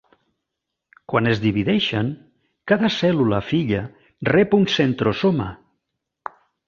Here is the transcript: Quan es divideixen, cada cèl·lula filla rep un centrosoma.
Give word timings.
Quan 1.11 1.31
es 1.31 1.41
divideixen, 1.43 2.09
cada 2.73 2.91
cèl·lula 2.95 3.43
filla 3.51 3.83
rep 4.33 4.57
un 4.61 4.67
centrosoma. 4.77 5.51